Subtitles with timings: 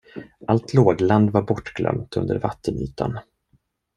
[0.47, 3.19] Allt lågland var bortglömt under vattenytan.